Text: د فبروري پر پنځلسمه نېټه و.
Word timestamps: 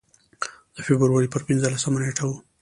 د 0.75 0.77
فبروري 0.85 1.27
پر 1.33 1.41
پنځلسمه 1.47 1.97
نېټه 2.01 2.23
و. 2.27 2.31